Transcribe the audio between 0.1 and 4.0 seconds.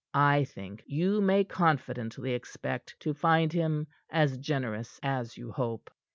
I think you may confidently expect to find him